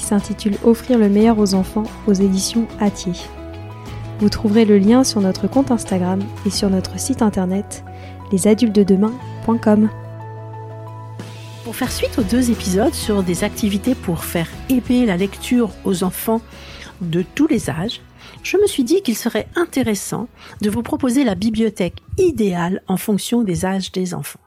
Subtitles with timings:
[0.00, 3.12] qui s'intitule Offrir le meilleur aux enfants aux éditions Atier.
[4.18, 7.84] Vous trouverez le lien sur notre compte Instagram et sur notre site internet
[8.32, 9.90] lesadultesdedemain.com.
[11.64, 16.02] Pour faire suite aux deux épisodes sur des activités pour faire aimer la lecture aux
[16.02, 16.40] enfants
[17.02, 18.00] de tous les âges,
[18.42, 20.28] je me suis dit qu'il serait intéressant
[20.62, 24.40] de vous proposer la bibliothèque idéale en fonction des âges des enfants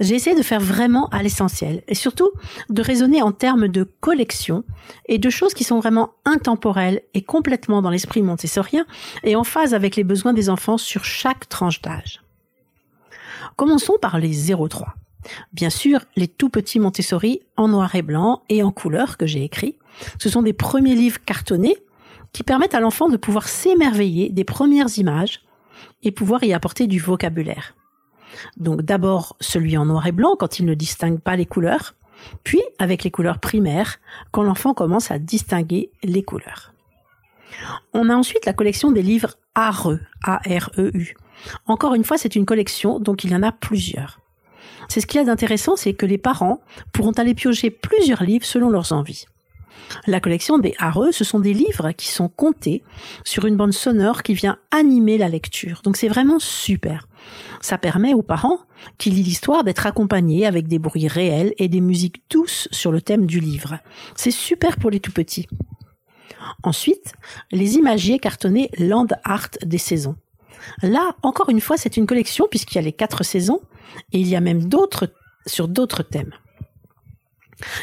[0.00, 2.30] j'ai essayé de faire vraiment à l'essentiel et surtout
[2.68, 4.64] de raisonner en termes de collection
[5.06, 8.86] et de choses qui sont vraiment intemporelles et complètement dans l'esprit montessorien
[9.24, 12.22] et en phase avec les besoins des enfants sur chaque tranche d'âge.
[13.56, 14.84] Commençons par les 0-3.
[15.52, 19.42] Bien sûr, les tout petits Montessori en noir et blanc et en couleur que j'ai
[19.42, 19.76] écrits.
[20.18, 21.76] Ce sont des premiers livres cartonnés
[22.32, 25.42] qui permettent à l'enfant de pouvoir s'émerveiller des premières images
[26.02, 27.74] et pouvoir y apporter du vocabulaire.
[28.56, 31.94] Donc d'abord celui en noir et blanc quand il ne distingue pas les couleurs,
[32.44, 33.98] puis avec les couleurs primaires
[34.30, 36.72] quand l'enfant commence à distinguer les couleurs.
[37.92, 41.16] On a ensuite la collection des livres AREU, A-R-E-U.
[41.66, 44.20] Encore une fois, c'est une collection, donc il y en a plusieurs.
[44.88, 46.60] C'est ce qu'il y a d'intéressant, c'est que les parents
[46.92, 49.26] pourront aller piocher plusieurs livres selon leurs envies.
[50.06, 52.82] La collection des Hareux, ce sont des livres qui sont comptés
[53.24, 55.80] sur une bande sonore qui vient animer la lecture.
[55.84, 57.08] Donc c'est vraiment super.
[57.60, 58.60] Ça permet aux parents
[58.98, 63.00] qui lisent l'histoire d'être accompagnés avec des bruits réels et des musiques douces sur le
[63.00, 63.78] thème du livre.
[64.14, 65.46] C'est super pour les tout petits.
[66.62, 67.12] Ensuite,
[67.50, 70.16] les imagiers cartonnés Land Art des saisons.
[70.82, 73.60] Là, encore une fois, c'est une collection puisqu'il y a les quatre saisons
[74.12, 75.08] et il y a même d'autres
[75.46, 76.32] sur d'autres thèmes.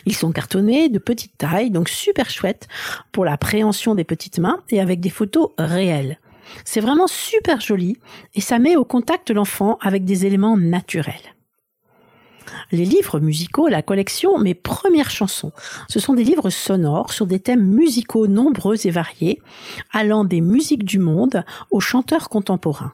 [0.05, 2.67] Ils sont cartonnés de petite taille, donc super chouette
[3.11, 6.19] pour la préhension des petites mains et avec des photos réelles.
[6.65, 7.97] C'est vraiment super joli
[8.35, 11.15] et ça met au contact l'enfant avec des éléments naturels.
[12.71, 15.51] Les livres musicaux, la collection Mes premières chansons,
[15.87, 19.41] ce sont des livres sonores sur des thèmes musicaux nombreux et variés,
[19.91, 22.93] allant des musiques du monde aux chanteurs contemporains.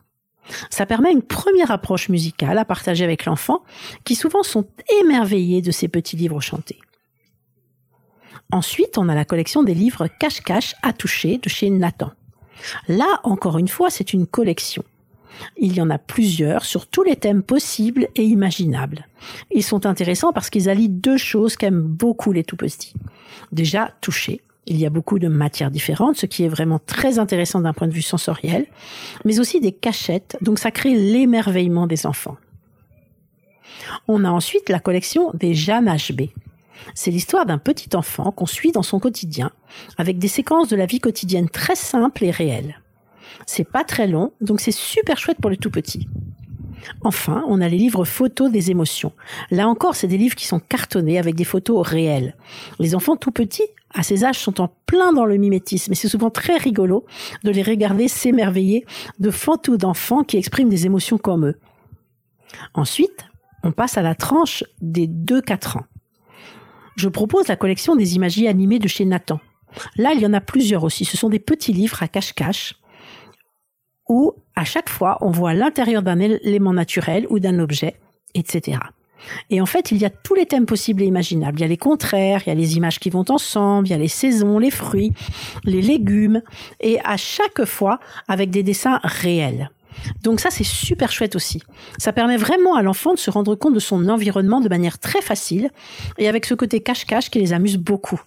[0.70, 3.64] Ça permet une première approche musicale à partager avec l'enfant,
[4.04, 4.66] qui souvent sont
[5.02, 6.80] émerveillés de ces petits livres chantés.
[8.52, 12.12] Ensuite, on a la collection des livres Cache-Cache à toucher de chez Nathan.
[12.88, 14.84] Là, encore une fois, c'est une collection.
[15.56, 19.08] Il y en a plusieurs sur tous les thèmes possibles et imaginables.
[19.52, 22.94] Ils sont intéressants parce qu'ils allient deux choses qu'aiment beaucoup les tout petits.
[23.52, 24.42] Déjà, toucher.
[24.70, 27.88] Il y a beaucoup de matières différentes, ce qui est vraiment très intéressant d'un point
[27.88, 28.68] de vue sensoriel,
[29.26, 32.38] mais aussi des cachettes, donc ça crée l'émerveillement des enfants.
[34.08, 36.30] On a ensuite la collection des Jeanne HB.
[36.94, 39.50] C'est l'histoire d'un petit enfant qu'on suit dans son quotidien,
[39.98, 42.80] avec des séquences de la vie quotidienne très simples et réelles.
[43.48, 46.08] C'est pas très long, donc c'est super chouette pour les tout petits.
[47.02, 49.14] Enfin, on a les livres photos des émotions.
[49.50, 52.36] Là encore, c'est des livres qui sont cartonnés avec des photos réelles.
[52.78, 56.08] Les enfants tout petits, à ces âges, sont en plein dans le mimétisme et c'est
[56.08, 57.06] souvent très rigolo
[57.44, 58.86] de les regarder s'émerveiller
[59.20, 61.60] de photos d'enfants qui expriment des émotions comme eux.
[62.74, 63.26] Ensuite,
[63.64, 65.86] on passe à la tranche des 2-4 ans
[67.00, 69.40] je propose la collection des imagiers animés de chez Nathan.
[69.96, 71.06] Là, il y en a plusieurs aussi.
[71.06, 72.76] Ce sont des petits livres à cache-cache
[74.10, 78.00] où à chaque fois on voit l'intérieur d'un élément naturel ou d'un objet,
[78.34, 78.80] etc.
[79.50, 81.60] Et en fait, il y a tous les thèmes possibles et imaginables.
[81.60, 83.94] Il y a les contraires, il y a les images qui vont ensemble, il y
[83.94, 85.14] a les saisons, les fruits,
[85.64, 86.42] les légumes,
[86.80, 89.70] et à chaque fois avec des dessins réels.
[90.24, 91.62] Donc ça, c'est super chouette aussi.
[91.98, 95.22] Ça permet vraiment à l'enfant de se rendre compte de son environnement de manière très
[95.22, 95.72] facile
[96.18, 98.22] et avec ce côté cache-cache qui les amuse beaucoup.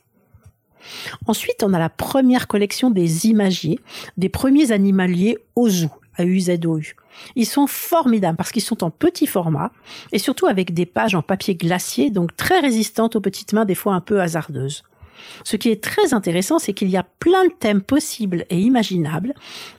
[1.26, 3.78] Ensuite, on a la première collection des imagiers,
[4.16, 6.94] des premiers animaliers au zoo, à UZOU.
[7.36, 9.72] Ils sont formidables parce qu'ils sont en petit format
[10.12, 13.74] et surtout avec des pages en papier glacier, donc très résistantes aux petites mains, des
[13.74, 14.82] fois un peu hasardeuses.
[15.44, 19.34] Ce qui est très intéressant, c'est qu'il y a plein de thèmes possibles et imaginables,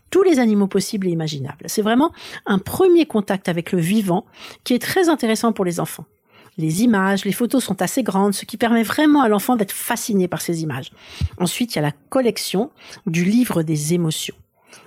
[0.09, 1.65] tous les animaux possibles et imaginables.
[1.65, 2.11] C'est vraiment
[2.45, 4.25] un premier contact avec le vivant
[4.63, 6.05] qui est très intéressant pour les enfants.
[6.57, 10.27] Les images, les photos sont assez grandes, ce qui permet vraiment à l'enfant d'être fasciné
[10.27, 10.91] par ces images.
[11.39, 12.69] Ensuite, il y a la collection
[13.07, 14.35] du livre des émotions.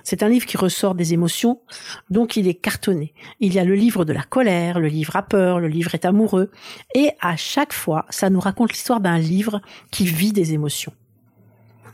[0.03, 1.61] C'est un livre qui ressort des émotions,
[2.09, 3.13] donc il est cartonné.
[3.39, 6.05] Il y a le livre de la colère, le livre à peur, le livre est
[6.05, 6.51] amoureux,
[6.95, 9.61] et à chaque fois, ça nous raconte l'histoire d'un livre
[9.91, 10.93] qui vit des émotions.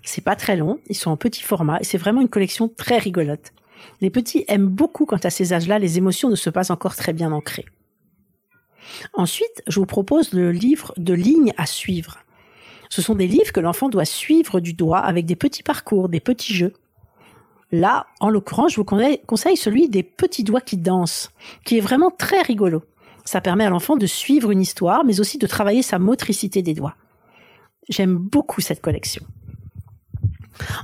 [0.04, 2.98] C'est pas très long, ils sont en petit format, et c'est vraiment une collection très
[2.98, 3.54] rigolote.
[4.02, 7.14] Les petits aiment beaucoup quand à ces âges-là, les émotions ne se passent encore très
[7.14, 7.66] bien ancrées.
[9.14, 12.20] Ensuite, je vous propose le livre de lignes à suivre.
[12.90, 16.20] Ce sont des livres que l'enfant doit suivre du doigt avec des petits parcours, des
[16.20, 16.74] petits jeux.
[17.74, 18.86] Là, en l'occurrence, je vous
[19.26, 21.32] conseille celui des petits doigts qui dansent,
[21.66, 22.84] qui est vraiment très rigolo.
[23.26, 26.76] Ça permet à l'enfant de suivre une histoire, mais aussi de travailler sa motricité des
[26.76, 26.96] doigts.
[27.90, 29.26] J'aime beaucoup cette collection.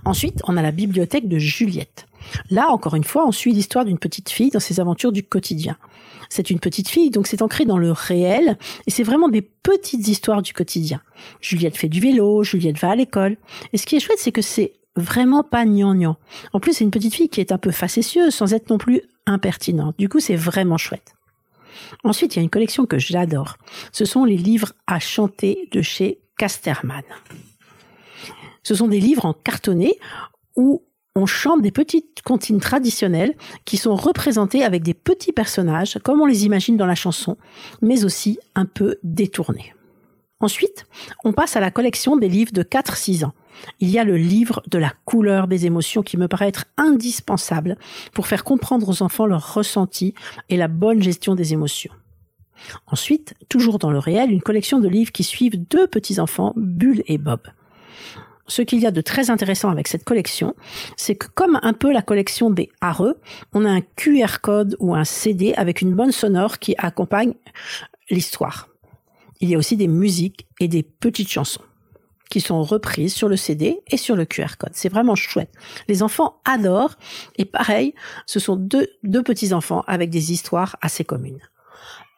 [0.03, 2.07] Ensuite, on a la bibliothèque de Juliette.
[2.50, 5.77] Là, encore une fois, on suit l'histoire d'une petite fille dans ses aventures du quotidien.
[6.27, 8.57] C'est une petite fille, donc c'est ancré dans le réel,
[8.88, 11.01] et c'est vraiment des petites histoires du quotidien.
[11.39, 13.38] Juliette fait du vélo, Juliette va à l'école.
[13.74, 16.17] Et ce qui est chouette, c'est que c'est vraiment pas gnangnan.
[16.53, 19.01] En plus, c'est une petite fille qui est un peu facétieuse sans être non plus
[19.25, 19.95] impertinente.
[19.97, 21.13] Du coup, c'est vraiment chouette.
[22.03, 23.57] Ensuite, il y a une collection que j'adore.
[23.91, 27.03] Ce sont les livres à chanter de chez Casterman.
[28.63, 29.97] Ce sont des livres en cartonné
[30.55, 30.83] où
[31.15, 33.35] on chante des petites comptines traditionnelles
[33.65, 37.37] qui sont représentées avec des petits personnages comme on les imagine dans la chanson,
[37.81, 39.73] mais aussi un peu détournés.
[40.39, 40.86] Ensuite,
[41.24, 43.33] on passe à la collection des livres de 4-6 ans
[43.80, 47.77] il y a le livre de la couleur des émotions qui me paraît être indispensable
[48.13, 50.13] pour faire comprendre aux enfants leur ressenti
[50.50, 51.94] et la bonne gestion des émotions.
[52.88, 57.18] Ensuite, toujours dans le réel, une collection de livres qui suivent deux petits-enfants, Bulle et
[57.18, 57.42] Bob.
[58.47, 60.56] Ce qu'il y a de très intéressant avec cette collection,
[60.97, 63.19] c'est que comme un peu la collection des Hareux,
[63.53, 67.35] on a un QR code ou un CD avec une bonne sonore qui accompagne
[68.09, 68.69] l'histoire.
[69.39, 71.62] Il y a aussi des musiques et des petites chansons
[72.30, 74.71] qui sont reprises sur le CD et sur le QR code.
[74.74, 75.51] C'est vraiment chouette.
[75.88, 76.95] Les enfants adorent.
[77.38, 77.95] Et pareil,
[78.25, 78.88] ce sont deux,
[79.24, 81.39] petits-enfants avec des histoires assez communes.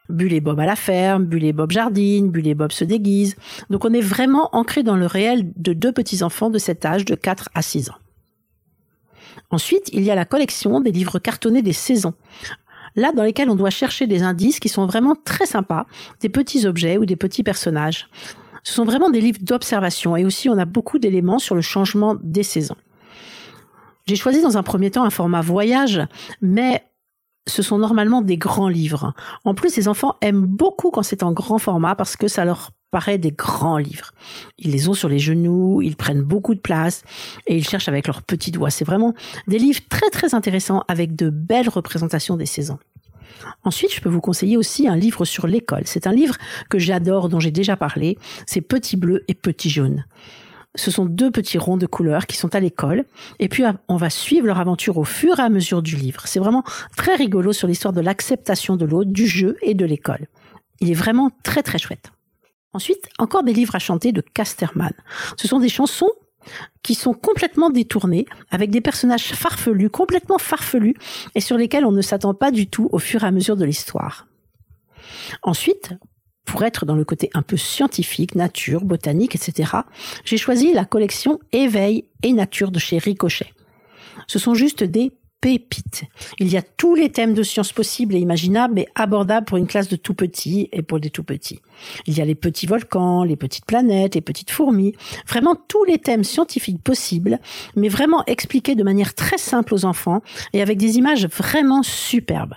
[0.10, 3.38] Bulle et Bob à la ferme, Bulle et Bob jardine, Bulle et Bob se déguisent.
[3.70, 7.16] Donc on est vraiment ancré dans le réel de deux petits-enfants de cet âge de
[7.16, 7.98] 4 à 6 ans.
[9.50, 12.14] Ensuite, il y a la collection des livres cartonnés des saisons.
[12.96, 15.86] Là, dans lesquels on doit chercher des indices qui sont vraiment très sympas,
[16.20, 18.10] des petits objets ou des petits personnages.
[18.64, 22.16] Ce sont vraiment des livres d'observation et aussi on a beaucoup d'éléments sur le changement
[22.22, 22.76] des saisons.
[24.08, 26.02] J'ai choisi dans un premier temps un format voyage,
[26.42, 26.84] mais
[27.48, 29.14] ce sont normalement des grands livres.
[29.46, 32.72] En plus, les enfants aiment beaucoup quand c'est en grand format parce que ça leur
[32.92, 34.12] paraît des grands livres.
[34.60, 37.04] Ils les ont sur les genoux, ils prennent beaucoup de place
[37.48, 38.70] et ils cherchent avec leurs petits doigts.
[38.70, 39.14] C'est vraiment
[39.48, 42.80] des livres très très intéressants avec de belles représentations des saisons.
[43.64, 45.84] Ensuite, je peux vous conseiller aussi un livre sur l'école.
[45.86, 46.36] C'est un livre
[46.70, 48.18] que j'adore, dont j'ai déjà parlé.
[48.46, 50.06] C'est Petit bleu et Petit jaune.
[50.76, 53.06] Ce sont deux petits ronds de couleurs qui sont à l'école.
[53.40, 56.24] Et puis, on va suivre leur aventure au fur et à mesure du livre.
[56.26, 56.64] C'est vraiment
[56.96, 60.28] très rigolo sur l'histoire de l'acceptation de l'autre, du jeu et de l'école.
[60.80, 62.12] Il est vraiment très très chouette.
[62.74, 64.94] Ensuite, encore des livres à chanter de Casterman.
[65.38, 66.10] Ce sont des chansons
[66.84, 70.96] qui sont complètement détournés, avec des personnages farfelus, complètement farfelus,
[71.36, 73.66] et sur lesquels on ne s'attend pas du tout au fur et à mesure de
[73.66, 74.28] l'histoire.
[75.44, 75.94] Ensuite,
[76.46, 79.72] pour être dans le côté un peu scientifique, nature, botanique, etc.,
[80.26, 83.54] j'ai choisi la collection Éveil et Nature de chez Ricochet.
[84.28, 85.12] Ce sont juste des
[85.42, 86.04] pépite.
[86.40, 89.68] Il y a tous les thèmes de sciences possibles et imaginables, mais abordables pour une
[89.68, 91.60] classe de tout petits et pour des tout petits.
[92.06, 94.94] Il y a les petits volcans, les petites planètes, les petites fourmis,
[95.28, 97.40] vraiment tous les thèmes scientifiques possibles,
[97.76, 100.22] mais vraiment expliqués de manière très simple aux enfants
[100.54, 102.56] et avec des images vraiment superbes.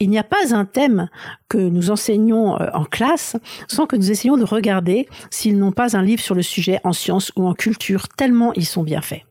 [0.00, 1.08] Il n'y a pas un thème
[1.48, 3.36] que nous enseignons euh, en classe
[3.68, 6.92] sans que nous essayions de regarder s'ils n'ont pas un livre sur le sujet en
[6.92, 9.22] sciences ou en culture, tellement ils sont bien faits.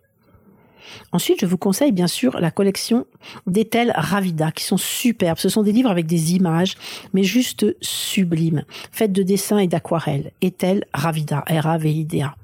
[1.12, 3.06] Ensuite, je vous conseille bien sûr la collection
[3.48, 5.38] d'Ethel Ravida, qui sont superbes.
[5.38, 6.76] Ce sont des livres avec des images,
[7.14, 10.32] mais juste sublimes, faites de dessins et d'aquarelles.
[10.42, 12.36] Ethel Ravida, R-A-V-I-D-A.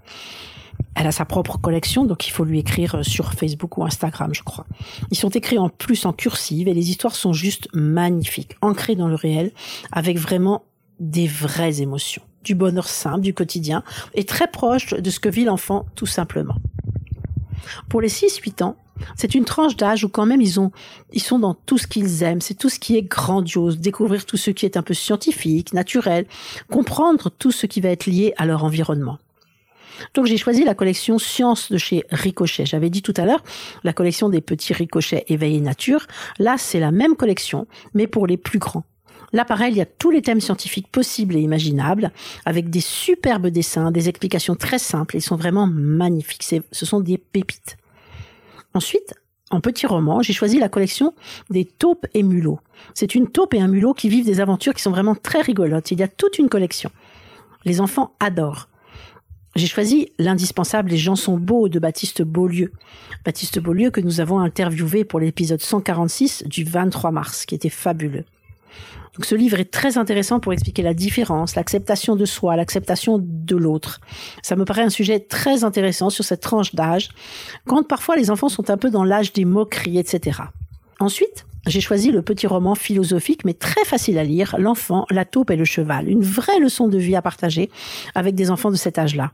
[0.96, 4.41] Elle a sa propre collection, donc il faut lui écrire sur Facebook ou Instagram, je
[4.41, 4.65] crois.
[5.12, 9.08] Ils sont écrits en plus en cursive et les histoires sont juste magnifiques, ancrées dans
[9.08, 9.51] le réel,
[9.91, 10.63] avec vraiment
[11.00, 13.84] des vraies émotions, du bonheur simple, du quotidien,
[14.15, 16.56] et très proche de ce que vit l'enfant tout simplement.
[17.90, 18.78] Pour les 6-8 ans,
[19.16, 20.72] c'est une tranche d'âge où quand même ils ont,
[21.14, 24.38] ils sont dans tout ce qu'ils aiment, c'est tout ce qui est grandiose, découvrir tout
[24.38, 26.26] ce qui est un peu scientifique, naturel,
[26.72, 29.20] comprendre tout ce qui va être lié à leur environnement.
[30.14, 32.66] Donc j'ai choisi la collection Science de chez Ricochet.
[32.66, 33.44] J'avais dit tout à l'heure
[33.84, 36.06] la collection des petits ricochets éveillés nature.
[36.38, 38.84] Là, c'est la même collection, mais pour les plus grands.
[39.34, 42.12] Là, pareil, il y a tous les thèmes scientifiques possibles et imaginables,
[42.46, 45.18] avec des superbes dessins, des explications très simples.
[45.18, 46.44] Ils sont vraiment magnifiques.
[46.44, 47.78] Ce sont des pépites.
[48.74, 49.14] Ensuite,
[49.50, 51.14] en petit roman, j'ai choisi la collection
[51.50, 52.60] des taupes et mulots.
[52.94, 55.92] C'est une taupe et un mulot qui vivent des aventures qui sont vraiment très rigolotes.
[55.92, 56.92] Il y a toute une collection.
[57.66, 58.70] Les enfants adorent.
[59.56, 62.72] J'ai choisi l'indispensable Les gens sont beaux de Baptiste Beaulieu.
[63.26, 68.26] Baptiste Beaulieu que nous avons interviewé pour l'épisode 146 du 23 mars, qui était fabuleux.
[69.18, 73.56] Donc ce livre est très intéressant pour expliquer la différence, l'acceptation de soi, l'acceptation de
[73.56, 74.00] l'autre.
[74.44, 77.10] Ça me paraît un sujet très intéressant sur cette tranche d'âge,
[77.66, 80.42] quand parfois les enfants sont un peu dans l'âge des moqueries, etc.
[81.00, 85.50] Ensuite, j'ai choisi le petit roman philosophique mais très facile à lire, L'enfant, la taupe
[85.50, 86.10] et le cheval.
[86.10, 87.72] Une vraie leçon de vie à partager
[88.14, 89.32] avec des enfants de cet âge-là.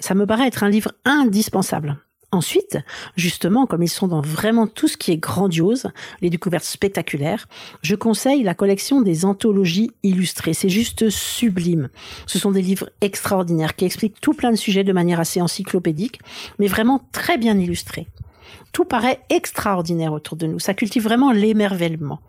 [0.00, 1.96] Ça me paraît être un livre indispensable.
[2.34, 2.78] Ensuite,
[3.14, 5.88] justement, comme ils sont dans vraiment tout ce qui est grandiose,
[6.22, 7.46] les découvertes spectaculaires,
[7.82, 10.54] je conseille la collection des anthologies illustrées.
[10.54, 11.90] C'est juste sublime.
[12.26, 16.20] Ce sont des livres extraordinaires qui expliquent tout plein de sujets de manière assez encyclopédique,
[16.58, 18.08] mais vraiment très bien illustrés.
[18.72, 20.58] Tout paraît extraordinaire autour de nous.
[20.58, 22.20] Ça cultive vraiment l'émerveillement.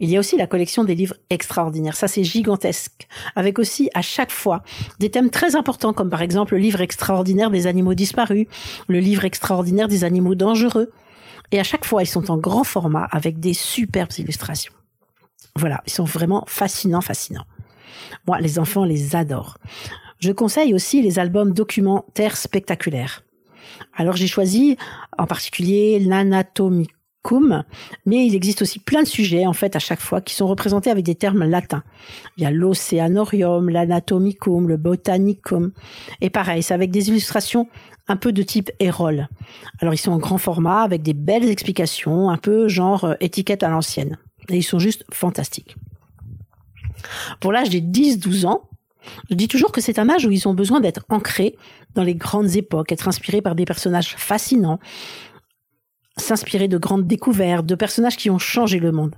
[0.00, 1.96] Il y a aussi la collection des livres extraordinaires.
[1.96, 3.06] Ça, c'est gigantesque.
[3.36, 4.62] Avec aussi, à chaque fois,
[4.98, 8.46] des thèmes très importants, comme par exemple le livre extraordinaire des animaux disparus,
[8.88, 10.90] le livre extraordinaire des animaux dangereux.
[11.52, 14.72] Et à chaque fois, ils sont en grand format avec des superbes illustrations.
[15.56, 17.46] Voilà, ils sont vraiment fascinants, fascinants.
[18.26, 19.58] Moi, les enfants les adorent.
[20.18, 23.22] Je conseille aussi les albums documentaires spectaculaires.
[23.96, 24.76] Alors j'ai choisi
[25.18, 26.88] en particulier l'anatomie
[28.06, 30.90] mais il existe aussi plein de sujets, en fait, à chaque fois, qui sont représentés
[30.90, 31.82] avec des termes latins.
[32.36, 35.72] Il y a l'océanorium, l'anatomicum, le botanicum.
[36.20, 37.68] Et pareil, c'est avec des illustrations
[38.08, 39.28] un peu de type Hérole.
[39.80, 43.62] Alors, ils sont en grand format, avec des belles explications, un peu genre euh, étiquette
[43.62, 44.18] à l'ancienne.
[44.50, 45.76] Et ils sont juste fantastiques.
[47.40, 48.68] Pour l'âge des 10-12 ans,
[49.30, 51.56] je dis toujours que c'est un âge où ils ont besoin d'être ancrés
[51.94, 54.78] dans les grandes époques, être inspirés par des personnages fascinants,
[56.16, 59.14] s'inspirer de grandes découvertes, de personnages qui ont changé le monde.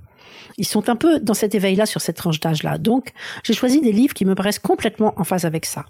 [0.57, 2.77] Ils sont un peu dans cet éveil-là sur cette tranche d'âge-là.
[2.77, 3.13] Donc,
[3.43, 5.85] j'ai choisi des livres qui me paraissent complètement en phase avec ça.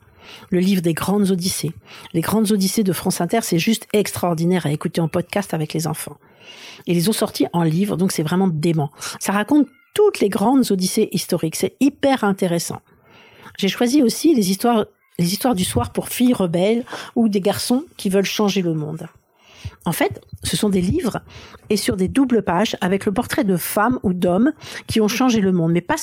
[0.49, 1.71] Le livre des grandes odyssées.
[2.13, 5.87] Les grandes odyssées de France Inter, c'est juste extraordinaire à écouter en podcast avec les
[5.87, 6.17] enfants.
[6.85, 8.91] Ils les ont sortis en livre, donc c'est vraiment dément.
[9.19, 11.55] Ça raconte toutes les grandes odyssées historiques.
[11.55, 12.81] C'est hyper intéressant.
[13.57, 14.85] J'ai choisi aussi les histoires,
[15.17, 16.85] les histoires du soir pour filles rebelles
[17.15, 19.07] ou des garçons qui veulent changer le monde.
[19.85, 21.19] En fait, ce sont des livres
[21.69, 24.51] et sur des doubles pages avec le portrait de femmes ou d'hommes
[24.87, 25.95] qui ont changé le monde, mais pas,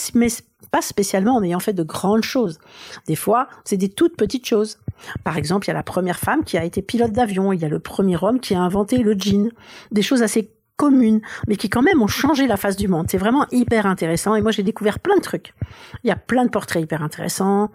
[0.70, 2.58] pas spécialement en ayant fait de grandes choses.
[3.06, 4.78] Des fois, c'est des toutes petites choses.
[5.23, 7.64] Par exemple, il y a la première femme qui a été pilote d'avion, il y
[7.64, 9.50] a le premier homme qui a inventé le jean.
[9.92, 13.06] Des choses assez communes, mais qui quand même ont changé la face du monde.
[13.08, 15.54] C'est vraiment hyper intéressant et moi j'ai découvert plein de trucs.
[16.02, 17.70] Il y a plein de portraits hyper intéressants.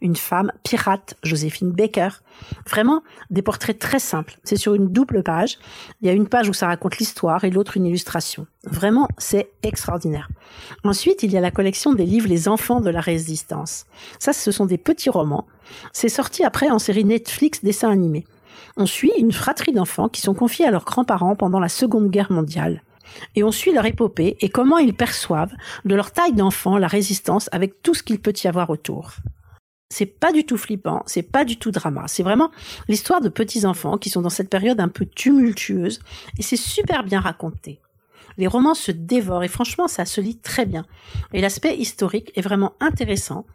[0.00, 2.10] Une femme pirate, Joséphine Baker.
[2.68, 4.38] Vraiment des portraits très simples.
[4.44, 5.58] C'est sur une double page.
[6.00, 8.46] Il y a une page où ça raconte l'histoire et l'autre une illustration.
[8.64, 10.28] Vraiment, c'est extraordinaire.
[10.84, 13.86] Ensuite, il y a la collection des livres Les enfants de la résistance.
[14.18, 15.46] Ça, ce sont des petits romans.
[15.92, 18.24] C'est sorti après en série Netflix dessin animé
[18.76, 22.32] on suit une fratrie d'enfants qui sont confiés à leurs grands-parents pendant la Seconde Guerre
[22.32, 22.82] mondiale.
[23.34, 25.52] Et on suit leur épopée et comment ils perçoivent,
[25.84, 29.12] de leur taille d'enfant, la résistance avec tout ce qu'il peut y avoir autour.
[29.90, 32.04] C'est pas du tout flippant, c'est pas du tout drama.
[32.06, 32.50] C'est vraiment
[32.88, 36.00] l'histoire de petits enfants qui sont dans cette période un peu tumultueuse
[36.38, 37.78] et c'est super bien raconté.
[38.38, 40.86] Les romans se dévorent et franchement ça se lit très bien.
[41.32, 43.46] Et l'aspect historique est vraiment intéressant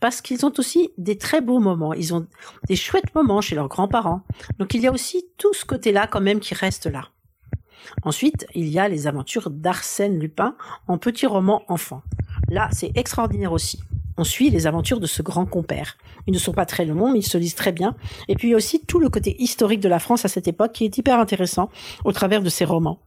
[0.00, 1.94] parce qu'ils ont aussi des très beaux moments.
[1.94, 2.26] Ils ont
[2.68, 4.22] des chouettes moments chez leurs grands-parents.
[4.58, 7.08] Donc il y a aussi tout ce côté-là quand même qui reste là.
[8.02, 10.56] Ensuite, il y a les aventures d'Arsène Lupin
[10.88, 12.02] en petit roman enfant.
[12.48, 13.80] Là, c'est extraordinaire aussi.
[14.18, 15.98] on suit les aventures de ce grand compère.
[16.26, 17.94] Ils ne sont pas très longs, mais ils se lisent très bien.
[18.28, 20.98] Et puis aussi tout le côté historique de la France à cette époque qui est
[20.98, 21.68] hyper intéressant
[22.04, 23.00] au travers de ces romans.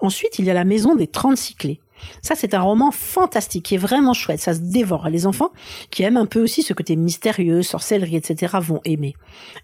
[0.00, 1.80] Ensuite, il y a La Maison des 36 clés.
[2.22, 4.40] Ça, c'est un roman fantastique, qui est vraiment chouette.
[4.40, 5.08] Ça se dévore.
[5.08, 5.50] Les enfants
[5.90, 8.56] qui aiment un peu aussi ce côté mystérieux, sorcellerie, etc.
[8.60, 9.14] vont aimer.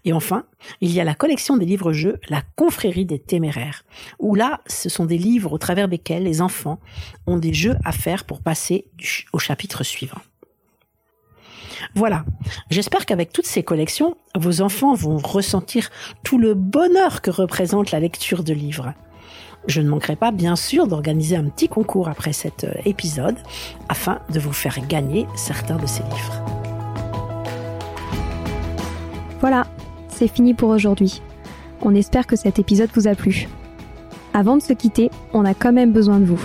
[0.05, 0.43] Et enfin,
[0.81, 3.83] il y a la collection des livres-jeux, La Confrérie des Téméraires,
[4.19, 6.79] où là, ce sont des livres au travers desquels les enfants
[7.25, 8.85] ont des jeux à faire pour passer
[9.33, 10.21] au chapitre suivant.
[11.95, 12.25] Voilà.
[12.69, 15.89] J'espère qu'avec toutes ces collections, vos enfants vont ressentir
[16.23, 18.93] tout le bonheur que représente la lecture de livres.
[19.67, 23.35] Je ne manquerai pas, bien sûr, d'organiser un petit concours après cet euh, épisode
[23.89, 26.45] afin de vous faire gagner certains de ces livres.
[29.41, 29.67] Voilà,
[30.07, 31.21] c'est fini pour aujourd'hui.
[31.81, 33.49] On espère que cet épisode vous a plu.
[34.33, 36.41] Avant de se quitter, on a quand même besoin de vous.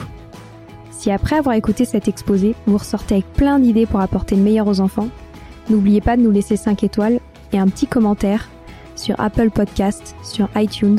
[0.90, 4.66] Si après avoir écouté cet exposé, vous ressortez avec plein d'idées pour apporter le meilleur
[4.66, 5.08] aux enfants,
[5.70, 7.20] n'oubliez pas de nous laisser 5 étoiles
[7.52, 8.48] et un petit commentaire
[8.96, 10.98] sur Apple Podcast, sur iTunes